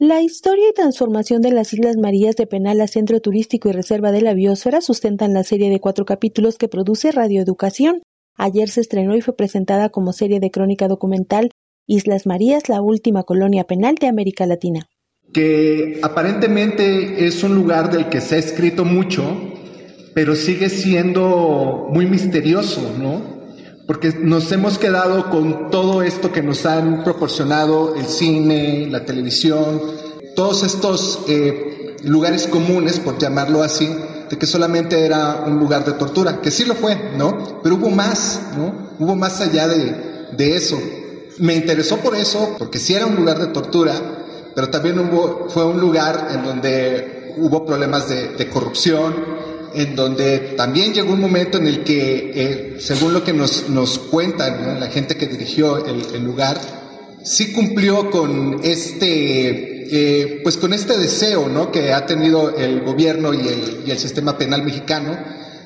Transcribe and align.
La 0.00 0.22
historia 0.22 0.68
y 0.70 0.74
transformación 0.74 1.42
de 1.42 1.50
las 1.50 1.72
Islas 1.72 1.96
Marías 1.96 2.36
de 2.36 2.46
Penal 2.46 2.80
a 2.80 2.86
Centro 2.86 3.18
Turístico 3.18 3.68
y 3.68 3.72
Reserva 3.72 4.12
de 4.12 4.22
la 4.22 4.32
Biosfera 4.32 4.80
sustentan 4.80 5.34
la 5.34 5.42
serie 5.42 5.70
de 5.70 5.80
cuatro 5.80 6.04
capítulos 6.04 6.56
que 6.56 6.68
produce 6.68 7.10
Radio 7.10 7.42
Educación. 7.42 8.02
Ayer 8.36 8.68
se 8.68 8.80
estrenó 8.80 9.16
y 9.16 9.22
fue 9.22 9.34
presentada 9.34 9.88
como 9.88 10.12
serie 10.12 10.38
de 10.38 10.52
crónica 10.52 10.86
documental 10.86 11.50
Islas 11.88 12.26
Marías, 12.26 12.68
la 12.68 12.80
última 12.80 13.24
colonia 13.24 13.64
penal 13.64 13.96
de 13.96 14.06
América 14.06 14.46
Latina. 14.46 14.88
Que 15.32 15.98
aparentemente 16.04 17.26
es 17.26 17.42
un 17.42 17.56
lugar 17.56 17.90
del 17.90 18.08
que 18.08 18.20
se 18.20 18.36
ha 18.36 18.38
escrito 18.38 18.84
mucho, 18.84 19.24
pero 20.14 20.36
sigue 20.36 20.68
siendo 20.68 21.88
muy 21.90 22.06
misterioso, 22.06 22.94
¿no? 22.96 23.37
Porque 23.88 24.12
nos 24.20 24.52
hemos 24.52 24.76
quedado 24.76 25.30
con 25.30 25.70
todo 25.70 26.02
esto 26.02 26.30
que 26.30 26.42
nos 26.42 26.66
han 26.66 27.04
proporcionado 27.04 27.94
el 27.94 28.04
cine, 28.04 28.86
la 28.90 29.06
televisión, 29.06 29.80
todos 30.36 30.62
estos 30.62 31.20
eh, 31.26 31.96
lugares 32.04 32.46
comunes, 32.48 33.00
por 33.00 33.16
llamarlo 33.16 33.62
así, 33.62 33.88
de 34.28 34.36
que 34.36 34.44
solamente 34.44 35.06
era 35.06 35.42
un 35.46 35.58
lugar 35.58 35.86
de 35.86 35.92
tortura, 35.92 36.42
que 36.42 36.50
sí 36.50 36.66
lo 36.66 36.74
fue, 36.74 37.12
¿no? 37.16 37.62
Pero 37.62 37.76
hubo 37.76 37.88
más, 37.88 38.42
¿no? 38.58 38.90
Hubo 38.98 39.16
más 39.16 39.40
allá 39.40 39.66
de, 39.66 40.54
eso. 40.54 40.78
Me 41.38 41.54
interesó 41.54 41.96
por 41.96 42.14
eso, 42.14 42.56
porque 42.58 42.78
sí 42.78 42.92
era 42.92 43.06
un 43.06 43.16
lugar 43.16 43.38
de 43.38 43.46
tortura, 43.46 43.94
pero 44.54 44.68
también 44.68 44.98
hubo, 44.98 45.48
fue 45.48 45.64
un 45.64 45.80
lugar 45.80 46.28
en 46.34 46.44
donde 46.44 47.34
hubo 47.38 47.64
problemas 47.64 48.06
de 48.10 48.50
corrupción, 48.50 49.47
en 49.74 49.94
donde 49.96 50.54
también 50.56 50.92
llegó 50.92 51.12
un 51.12 51.20
momento 51.20 51.58
en 51.58 51.66
el 51.66 51.84
que, 51.84 52.32
eh, 52.34 52.76
según 52.80 53.12
lo 53.12 53.24
que 53.24 53.32
nos, 53.32 53.68
nos 53.68 53.98
cuentan 53.98 54.80
la 54.80 54.88
gente 54.88 55.16
que 55.16 55.26
dirigió 55.26 55.84
el, 55.86 56.22
lugar, 56.22 56.58
sí 57.22 57.52
cumplió 57.52 58.10
con 58.10 58.60
este, 58.62 60.28
eh, 60.30 60.40
pues 60.42 60.56
con 60.56 60.72
este 60.72 60.96
deseo 60.96 61.48
¿no? 61.48 61.70
que 61.70 61.92
ha 61.92 62.06
tenido 62.06 62.56
el 62.56 62.82
gobierno 62.82 63.32
y 63.34 63.90
el, 63.90 63.98
sistema 63.98 64.38
penal 64.38 64.62
mexicano 64.62 65.18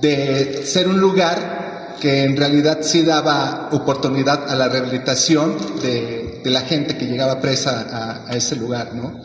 de 0.00 0.62
ser 0.64 0.88
un 0.88 1.00
lugar 1.00 1.96
que 2.00 2.24
en 2.24 2.36
realidad 2.36 2.78
sí 2.82 3.02
daba 3.02 3.68
oportunidad 3.72 4.50
a 4.50 4.54
la 4.54 4.68
rehabilitación 4.68 5.56
de, 5.80 6.40
de 6.42 6.50
la 6.50 6.62
gente 6.62 6.96
que 6.96 7.06
llegaba 7.06 7.40
presa 7.40 7.86
a, 7.90 8.30
a 8.30 8.36
ese 8.36 8.56
lugar, 8.56 8.94
¿no? 8.94 9.22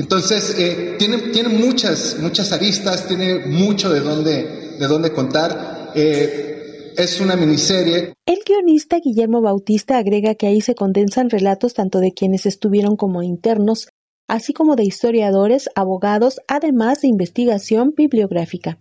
Entonces, 0.00 0.54
eh, 0.58 0.96
tiene, 0.98 1.18
tiene 1.28 1.50
muchas, 1.50 2.16
muchas 2.20 2.52
aristas, 2.52 3.06
tiene 3.06 3.40
mucho 3.40 3.90
de 3.90 4.00
dónde, 4.00 4.76
de 4.78 4.86
dónde 4.86 5.12
contar. 5.12 5.92
Eh, 5.94 6.94
es 6.96 7.20
una 7.20 7.36
miniserie. 7.36 8.14
El 8.24 8.38
guionista 8.46 8.96
Guillermo 8.98 9.42
Bautista 9.42 9.98
agrega 9.98 10.34
que 10.36 10.46
ahí 10.46 10.62
se 10.62 10.74
condensan 10.74 11.28
relatos 11.28 11.74
tanto 11.74 11.98
de 12.00 12.14
quienes 12.14 12.46
estuvieron 12.46 12.96
como 12.96 13.22
internos, 13.22 13.88
así 14.26 14.54
como 14.54 14.74
de 14.74 14.84
historiadores, 14.84 15.68
abogados, 15.74 16.40
además 16.48 17.02
de 17.02 17.08
investigación 17.08 17.92
bibliográfica. 17.94 18.78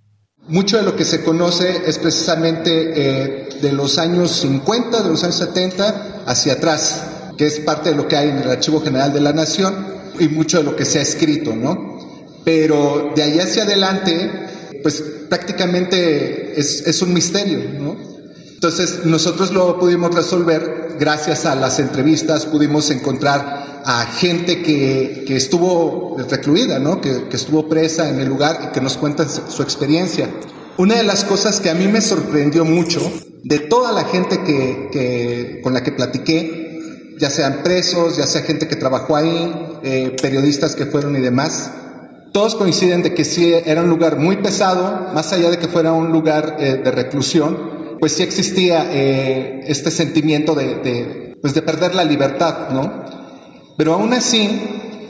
Mucho 0.48 0.78
de 0.78 0.84
lo 0.84 0.96
que 0.96 1.04
se 1.04 1.22
conoce 1.22 1.82
es 1.86 2.00
precisamente 2.00 2.94
eh, 2.96 3.50
de 3.62 3.74
los 3.74 3.98
años 3.98 4.32
50, 4.32 5.04
de 5.04 5.10
los 5.10 5.22
años 5.26 5.36
70 5.36 6.24
hacia 6.26 6.54
atrás, 6.54 7.34
que 7.38 7.46
es 7.46 7.60
parte 7.60 7.90
de 7.90 7.98
lo 7.98 8.08
que 8.08 8.16
hay 8.16 8.30
en 8.30 8.38
el 8.38 8.50
Archivo 8.50 8.80
General 8.80 9.12
de 9.12 9.20
la 9.20 9.34
Nación 9.34 9.99
y 10.20 10.28
mucho 10.30 10.60
de 10.60 10.64
lo 10.64 10.76
que 10.76 10.86
se 10.86 11.00
ha 11.00 11.02
escrito, 11.02 11.56
¿no? 11.56 12.00
Pero 12.44 13.12
de 13.16 13.24
ahí 13.24 13.40
hacia 13.40 13.64
adelante, 13.64 14.32
pues 14.82 15.04
prácticamente 15.30 16.60
es, 16.60 16.88
es 16.88 17.02
un 17.02 17.14
misterio, 17.14 17.60
¿no? 17.80 17.96
Entonces 18.54 19.06
nosotros 19.06 19.52
lo 19.52 19.80
pudimos 19.80 20.14
resolver 20.14 20.96
gracias 21.00 21.46
a 21.46 21.56
las 21.56 21.80
entrevistas, 21.80 22.46
pudimos 22.46 22.92
encontrar 22.92 23.82
a 23.86 24.06
gente 24.06 24.62
que, 24.62 25.24
que 25.26 25.38
estuvo 25.38 26.18
recluida, 26.30 26.78
¿no? 26.78 27.00
Que, 27.00 27.30
que, 27.30 27.38
estuvo 27.38 27.70
presa 27.70 28.10
en 28.10 28.20
el 28.20 28.28
lugar 28.28 28.60
y 28.66 28.74
que 28.74 28.82
nos 28.82 28.98
cuenta 28.98 29.28
su 29.28 29.64
experiencia. 29.64 30.30
Una 30.78 30.96
de 30.96 31.04
las 31.04 31.24
cosas 31.24 31.62
que 31.62 31.70
a 31.70 31.74
mí 31.74 31.88
me 31.88 32.02
sorprendió 32.02 32.66
mucho 32.66 33.00
de 33.44 33.60
toda 33.60 33.92
la 33.94 34.04
gente 34.04 34.44
que, 34.44 34.90
que, 34.92 35.62
con 35.64 35.74
la 35.74 35.84
que 35.84 35.94
platiqué 35.94 36.59
ya 37.20 37.30
sean 37.30 37.62
presos, 37.64 38.18
ya 38.18 38.26
sea 38.26 38.42
gente 38.42 38.68
que 38.68 38.78
trabajó 38.78 39.16
ahí, 39.16 39.80
eh, 39.84 40.16
periodistas 40.22 40.76
que 40.76 40.86
fueron 40.86 41.16
y 41.18 41.20
demás. 41.20 41.72
Todos 42.32 42.56
coinciden 42.56 43.04
de 43.04 43.14
que 43.14 43.26
sí 43.26 43.54
era 43.54 43.82
un 43.82 43.90
lugar 43.90 44.18
muy 44.18 44.38
pesado, 44.38 45.14
más 45.14 45.34
allá 45.34 45.50
de 45.50 45.58
que 45.58 45.68
fuera 45.68 45.92
un 45.92 46.12
lugar 46.12 46.56
eh, 46.60 46.80
de 46.84 46.92
reclusión, 46.92 47.98
pues 48.00 48.14
sí 48.14 48.24
existía 48.24 48.88
eh, 48.92 49.62
este 49.68 49.92
sentimiento 49.92 50.56
de, 50.56 51.36
pues 51.42 51.54
de 51.54 51.62
perder 51.62 51.94
la 51.94 52.06
libertad, 52.06 52.70
¿no? 52.70 53.04
Pero 53.78 53.96
aún 53.96 54.14
así, 54.14 54.50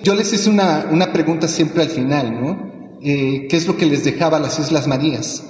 yo 0.04 0.16
les 0.16 0.34
hice 0.34 0.50
una, 0.50 0.88
una 0.92 1.14
pregunta 1.14 1.48
siempre 1.48 1.84
al 1.84 1.90
final, 1.90 2.42
¿no? 2.42 2.70
¿Qué 3.02 3.48
es 3.52 3.68
lo 3.68 3.78
que 3.78 3.86
les 3.86 4.04
dejaba 4.04 4.40
las 4.40 4.60
Islas 4.60 4.88
Marías? 4.88 5.44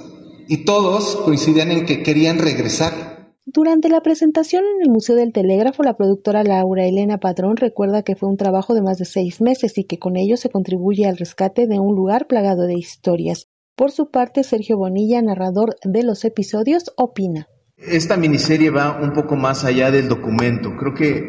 Y 0.48 0.64
todos 0.64 1.16
coincidían 1.24 1.70
en 1.72 1.86
que 1.86 2.02
querían 2.02 2.38
regresar. 2.38 3.09
Durante 3.52 3.88
la 3.88 4.00
presentación 4.00 4.62
en 4.62 4.82
el 4.82 4.90
Museo 4.92 5.16
del 5.16 5.32
Telégrafo, 5.32 5.82
la 5.82 5.96
productora 5.96 6.44
Laura 6.44 6.84
Elena 6.84 7.18
Padrón 7.18 7.56
recuerda 7.56 8.04
que 8.04 8.14
fue 8.14 8.28
un 8.28 8.36
trabajo 8.36 8.74
de 8.74 8.82
más 8.82 8.98
de 8.98 9.04
seis 9.04 9.40
meses 9.40 9.76
y 9.76 9.82
que 9.82 9.98
con 9.98 10.16
ello 10.16 10.36
se 10.36 10.50
contribuye 10.50 11.08
al 11.08 11.16
rescate 11.16 11.66
de 11.66 11.80
un 11.80 11.96
lugar 11.96 12.28
plagado 12.28 12.68
de 12.68 12.74
historias. 12.74 13.48
Por 13.74 13.90
su 13.90 14.08
parte, 14.12 14.44
Sergio 14.44 14.76
Bonilla, 14.76 15.20
narrador 15.20 15.74
de 15.82 16.04
los 16.04 16.24
episodios, 16.24 16.92
opina. 16.96 17.48
Esta 17.76 18.16
miniserie 18.16 18.70
va 18.70 19.00
un 19.02 19.14
poco 19.14 19.34
más 19.34 19.64
allá 19.64 19.90
del 19.90 20.08
documento. 20.08 20.76
Creo 20.78 20.94
que 20.94 21.24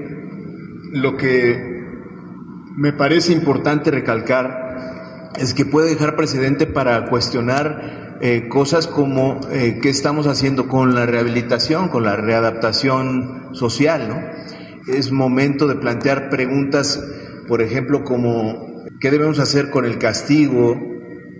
lo 0.93 1.17
que 1.17 1.57
me 2.77 2.93
parece 2.93 3.33
importante 3.33 3.89
recalcar 3.89 5.31
es 5.39 5.55
que 5.55 5.65
puede 5.65 5.89
dejar 5.89 6.15
precedente 6.15 6.67
para 6.67 7.09
cuestionar 7.09 8.00
eh, 8.21 8.47
cosas 8.47 8.87
como 8.87 9.39
eh, 9.51 9.79
qué 9.81 9.89
estamos 9.89 10.27
haciendo 10.27 10.67
con 10.67 10.93
la 10.93 11.05
rehabilitación, 11.05 11.89
con 11.89 12.03
la 12.03 12.15
readaptación 12.15 13.49
social, 13.53 14.07
¿no? 14.07 14.93
Es 14.93 15.11
momento 15.11 15.67
de 15.67 15.75
plantear 15.75 16.29
preguntas, 16.29 17.03
por 17.47 17.61
ejemplo, 17.61 18.03
como 18.03 18.85
qué 18.99 19.11
debemos 19.11 19.39
hacer 19.39 19.69
con 19.69 19.85
el 19.85 19.97
castigo 19.97 20.79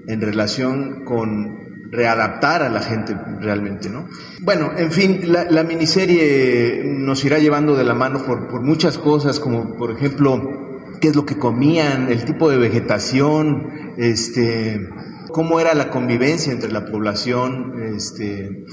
en 0.08 0.22
relación 0.22 1.06
con 1.06 1.90
readaptar 1.92 2.64
a 2.64 2.70
la 2.70 2.82
gente 2.82 3.16
realmente, 3.40 3.90
¿no? 3.90 4.08
Bueno, 4.42 4.72
en 4.78 4.92
fin, 4.92 5.22
la, 5.26 5.64
miniserie 5.64 6.84
nos 6.86 7.24
irá 7.26 7.38
llevando 7.38 7.76
de 7.76 7.84
la 7.84 7.94
mano 7.94 8.24
por 8.24 8.62
muchas 8.62 8.98
cosas, 8.98 9.40
como 9.40 9.76
por 9.78 9.92
ejemplo, 9.92 10.72
qué 11.02 11.10
es 11.10 11.16
lo 11.16 11.26
que 11.26 11.38
comían, 11.38 12.10
el 12.10 12.24
tipo 12.24 12.50
de 12.50 12.58
vegetación, 12.58 13.94
este, 13.98 14.90
cómo 15.32 15.60
era 15.60 15.74
la 15.74 15.90
convivencia 15.90 16.52
entre 16.52 16.72
la 16.72 16.86
población 16.86 17.96
este, 17.96 18.66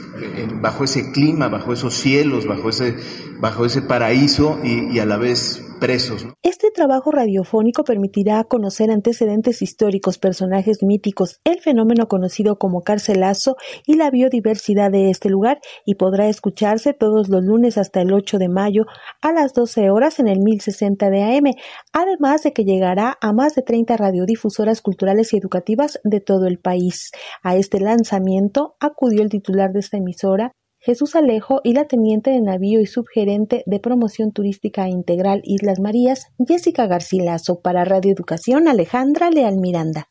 bajo 0.61 0.85
ese 0.85 1.13
clima, 1.13 1.49
bajo 1.49 1.73
esos 1.73 1.95
cielos, 1.95 2.47
bajo 2.47 2.69
ese, 2.69 2.97
bajo 3.41 3.65
ese 3.65 3.83
paraíso 3.83 4.59
y, 4.63 4.95
y 4.95 4.99
a 4.99 5.07
la 5.07 5.17
vez 5.17 5.68
Este 6.43 6.71
trabajo 6.71 7.11
radiofónico 7.11 7.85
permitirá 7.85 8.43
conocer 8.45 8.91
antecedentes 8.91 9.63
históricos, 9.63 10.19
personajes 10.19 10.83
míticos, 10.83 11.41
el 11.45 11.61
fenómeno 11.61 12.09
conocido 12.09 12.59
como 12.59 12.83
carcelazo 12.83 13.57
y 13.87 13.97
la 13.97 14.11
biodiversidad 14.11 14.91
de 14.91 15.11
este 15.11 15.29
lugar 15.29 15.61
y 15.85 15.95
podrá 15.95 16.29
escucharse 16.29 16.95
todos 16.95 17.29
los 17.29 17.43
lunes 17.43 17.79
hasta 17.79 18.01
el 18.01 18.13
8 18.13 18.39
de 18.39 18.49
mayo 18.49 18.87
a 19.23 19.33
las 19.33 19.55
12 19.55 19.91
horas 19.91 20.19
en 20.19 20.29
el 20.29 20.41
1060 20.41 21.11
de 21.11 21.23
AM, 21.23 21.55
además 21.93 22.43
de 22.43 22.53
que 22.53 22.65
llegará 22.65 23.17
a 23.21 23.33
más 23.33 23.55
de 23.55 23.63
30 23.63 23.97
radiodifusoras 23.97 24.83
culturales 24.83 25.33
y 25.33 25.39
educativas 25.39 26.01
de 26.05 26.21
todo 26.21 26.47
el 26.47 26.59
país. 26.59 27.13
A 27.43 27.57
este 27.57 27.81
lanzamiento 27.81 28.75
acudió 28.81 29.23
el 29.23 29.29
titular 29.29 29.73
de 29.73 29.81
esta 29.81 29.99
emisora, 29.99 30.53
Jesús 30.81 31.17
Alejo 31.17 31.61
y 31.65 31.73
la 31.75 31.87
teniente 31.87 32.31
de 32.31 32.41
navío 32.41 32.81
y 32.81 32.87
subgerente 32.87 33.65
de 33.67 33.81
promoción 33.81 34.31
turística 34.31 34.89
integral 34.89 35.43
Islas 35.45 35.81
Marías, 35.81 36.29
Jessica 36.47 36.87
Garcilaso, 36.87 37.61
para 37.61 37.85
Radio 37.85 38.13
Educación 38.13 38.69
Alejandra 38.69 39.31
Leal 39.31 39.57
Miranda. 39.57 40.07